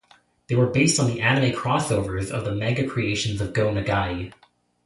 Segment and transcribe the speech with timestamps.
[0.47, 4.33] They were based on the anime crossovers of the manga creations of Go Nagai.